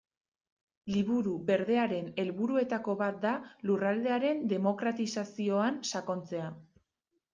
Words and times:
Liburu 0.93 1.33
Berdearen 1.49 2.07
helburuetako 2.23 2.95
bat 3.03 3.19
da 3.27 3.35
lurraldearen 3.71 4.43
demokratizazioan 4.55 5.79
sakontzea. 5.93 6.49